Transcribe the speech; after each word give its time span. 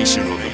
of 0.00 0.06
the 0.16 0.50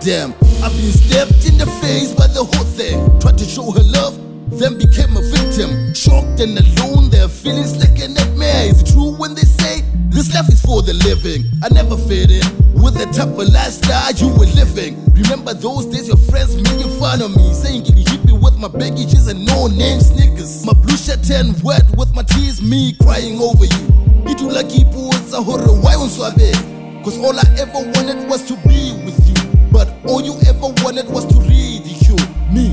Damn, 0.00 0.34
I've 0.62 0.72
been 0.72 0.92
stepped 0.92 1.46
in 1.48 1.56
the 1.58 1.66
face. 1.80 1.91
The 10.82 10.94
living? 11.06 11.46
I 11.62 11.68
never 11.72 11.96
fit 11.96 12.30
in 12.30 12.44
with 12.74 12.98
the 12.98 13.06
type 13.14 13.30
of 13.30 13.48
lifestyle 13.48 14.12
you 14.12 14.28
were 14.34 14.50
living. 14.58 14.98
Remember 15.14 15.54
those 15.54 15.86
days 15.86 16.08
your 16.08 16.18
friends 16.30 16.56
making 16.56 16.90
fun 16.98 17.22
of 17.22 17.34
me, 17.36 17.54
saying 17.54 17.86
you 17.86 17.94
hit 17.94 18.24
me 18.24 18.32
with 18.32 18.58
my 18.58 18.68
baggages 18.68 19.28
and 19.28 19.46
no 19.46 19.66
name 19.68 20.00
sneakers. 20.00 20.64
My 20.66 20.74
blue 20.74 20.96
shirt 20.96 21.22
turned 21.22 21.62
wet 21.62 21.84
with 21.96 22.12
my 22.14 22.22
tears, 22.22 22.60
me 22.60 22.94
crying 23.02 23.40
over 23.40 23.64
you. 23.64 23.82
It 24.26 24.40
will 24.40 24.52
like 24.52 24.70
a 25.32 25.42
horror, 25.42 25.72
why 25.80 25.94
on 25.94 26.10
Cause 27.02 27.18
all 27.18 27.34
I 27.34 27.42
ever 27.58 27.82
wanted 27.94 28.28
was 28.28 28.46
to 28.46 28.54
be 28.68 28.94
with 29.04 29.18
you. 29.26 29.34
But 29.72 29.88
all 30.06 30.22
you 30.22 30.34
ever 30.46 30.68
wanted 30.84 31.08
was 31.08 31.26
to 31.26 31.40
ridicule 31.40 32.20
me. 32.52 32.70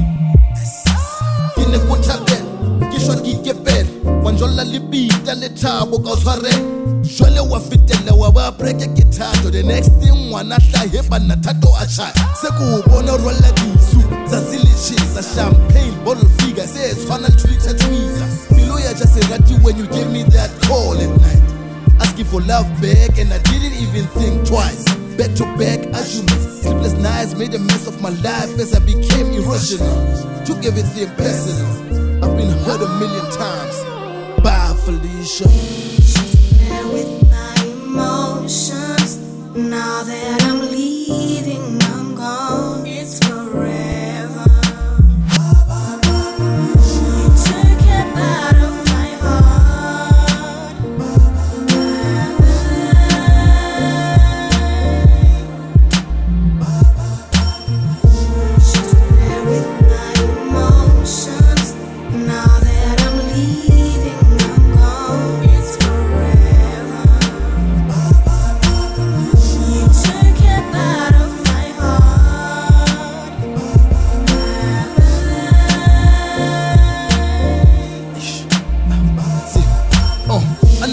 Ke 1.55 1.66
ne 1.66 1.80
ko 1.88 1.95
thabela, 1.98 2.92
ke 2.92 3.00
shwa 3.02 3.16
ke 3.23 3.33
ikepela, 3.39 4.22
wa 4.23 4.31
njolla 4.31 4.64
lebita 4.66 5.33
le 5.39 5.50
thabo 5.50 6.03
ka 6.03 6.11
o 6.11 6.16
tshwarela. 6.16 6.80
Jwale 7.02 7.42
wa 7.50 7.59
fetela 7.59 8.08
wa 8.20 8.31
ba 8.31 8.52
breke 8.52 8.88
ke 8.95 9.03
thato. 9.16 9.50
The 9.52 9.64
next 9.64 9.89
thing 10.00 10.30
ngwana 10.30 10.59
hlahe 10.59 11.02
banna 11.09 11.36
thato 11.42 11.72
a 11.80 11.86
tjhaya 11.88 12.36
se 12.36 12.48
ko 12.58 12.64
o 12.76 12.81
bona 12.89 13.14
o 13.14 13.17
rwalla 13.17 13.52
disu 13.56 14.00
tjhesa 14.80 15.23
champagne 15.36 15.95
bottle 16.03 16.30
figure 16.38 16.67
se 16.67 16.92
e 16.92 16.95
tshwana 16.95 17.28
le 17.30 17.36
twitter 17.36 17.73
tweezer. 17.78 18.28
Pelo 18.56 18.80
ya 18.80 18.94
ja 18.94 19.06
se 19.06 19.22
rate 19.31 19.56
when 19.64 19.78
you 19.78 19.88
gave 19.88 20.09
me 20.11 20.23
that 20.23 20.52
call 20.67 20.98
at 20.98 21.09
night. 21.22 21.44
Asking 22.02 22.26
for 22.26 22.42
love 22.42 22.67
back 22.81 23.17
and 23.20 23.31
I 23.34 23.39
didn't 23.50 23.76
even 23.84 24.06
think 24.20 24.48
twice. 24.48 24.86
Back 25.17 25.36
to 25.36 25.45
back 25.58 25.80
arguments 25.95 26.61
sleepless 26.61 26.94
nights 26.94 27.36
made 27.36 27.54
a 27.54 27.59
mess 27.59 27.88
of 27.88 28.02
my 28.02 28.09
life 28.09 28.59
as 28.59 28.73
I 28.73 28.80
became 28.80 29.31
irrational. 29.31 30.45
Took 30.45 30.66
everything 30.66 31.09
personal. 31.16 32.23
I've 32.23 32.36
been 32.36 32.52
hurt 32.66 32.81
a 32.81 32.89
million 33.00 33.26
times. 33.31 33.76
Bye 34.44 34.76
Felicia 34.86 35.48
emotions. 37.90 39.18
Now 39.56 40.04
that 40.04 40.44
I'm 40.44 40.59
leaving, 40.62 40.78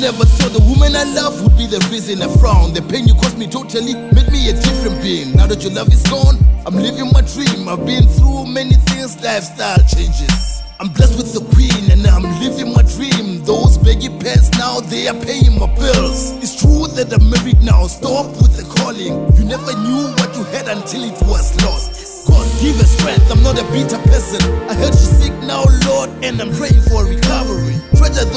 never 0.07 0.25
thought 0.39 0.55
the 0.55 0.63
woman 0.63 0.95
I 0.95 1.03
love 1.03 1.43
would 1.43 1.59
be 1.59 1.67
the 1.67 1.83
reason 1.91 2.23
I 2.23 2.31
frown. 2.39 2.71
The 2.71 2.79
pain 2.79 3.11
you 3.11 3.15
caused 3.19 3.39
me 3.43 3.51
totally 3.51 3.91
made 4.15 4.31
me 4.31 4.47
a 4.47 4.55
different 4.55 5.03
being. 5.03 5.35
Now 5.35 5.51
that 5.51 5.67
your 5.67 5.75
love 5.75 5.91
is 5.91 6.07
gone, 6.07 6.39
I'm 6.63 6.79
living 6.79 7.11
my 7.11 7.27
dream. 7.27 7.67
I've 7.67 7.83
been 7.83 8.07
through 8.15 8.47
many 8.47 8.79
things, 8.87 9.19
lifestyle 9.19 9.83
changes. 9.91 10.63
I'm 10.79 10.95
blessed 10.95 11.19
with 11.19 11.35
the 11.35 11.43
queen 11.51 11.91
and 11.91 12.07
I'm 12.07 12.23
living 12.39 12.71
my 12.71 12.87
dream. 12.87 13.43
Those 13.43 13.83
baggy 13.83 14.07
pants 14.23 14.55
now 14.55 14.79
they 14.79 15.11
are 15.11 15.19
paying 15.27 15.59
my 15.59 15.67
bills. 15.75 16.39
It's 16.39 16.55
true 16.55 16.87
that 16.95 17.11
I'm 17.11 17.27
married 17.27 17.67
now. 17.67 17.91
Stop 17.91 18.31
with 18.39 18.55
the 18.55 18.63
calling. 18.79 19.11
You 19.35 19.43
never 19.43 19.75
knew 19.75 20.15
what 20.23 20.31
you 20.39 20.47
had 20.55 20.71
until 20.71 21.03
it 21.03 21.19
was 21.27 21.51
lost. 21.67 22.31
God 22.31 22.47
give 22.63 22.79
her 22.79 22.87
strength, 22.87 23.27
I'm 23.27 23.43
not 23.43 23.59
a 23.59 23.67
bitter 23.75 23.99
person. 24.07 24.39
I 24.71 24.75
heard 24.79 24.95
she's 24.95 25.11
sick 25.19 25.35
now, 25.43 25.67
Lord, 25.91 26.11
and 26.23 26.39
I'm 26.39 26.55
praying 26.55 26.83
for 26.87 27.03
recovery. 27.03 27.75
Treasure 27.99 28.31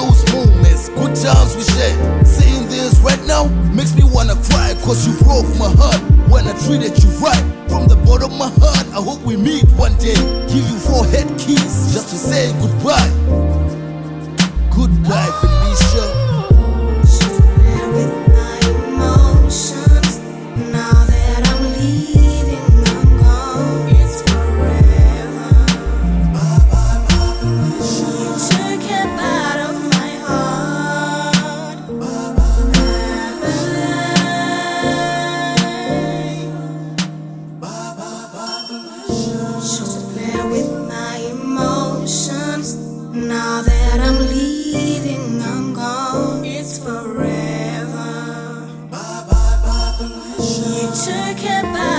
From 7.69 7.87
the 7.87 7.95
bottom 8.05 8.31
of 8.33 8.37
my 8.39 8.49
heart, 8.65 8.87
I 8.97 9.01
hope 9.01 9.21
we 9.21 9.37
meet 9.37 9.63
one 9.77 9.95
day. 9.97 10.15
Give 10.47 10.65
you 10.69 10.77
four 10.79 11.05
head 11.05 11.27
keys 11.37 11.93
just 11.93 12.09
to 12.09 12.15
say 12.17 12.51
goodbye. 12.59 13.09
Goodbye. 14.75 15.38
it's 46.69 46.77
forever. 46.77 48.67
Bye, 48.91 49.25
bye, 49.27 49.57
bye, 49.65 50.05
you 50.37 50.85
took 50.91 51.43
it 51.43 51.63
back. 51.73 51.98